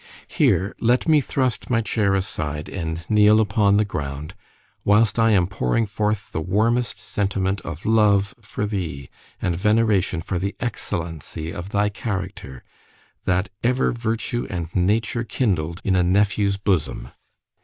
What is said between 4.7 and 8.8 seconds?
whilst I am pouring forth the warmest sentiment of love for